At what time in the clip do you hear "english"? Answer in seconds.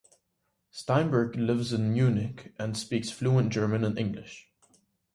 3.99-4.47